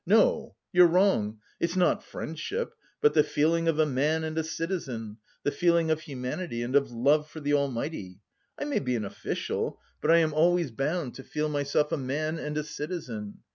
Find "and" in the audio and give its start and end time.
4.23-4.35, 6.63-6.75, 12.39-12.57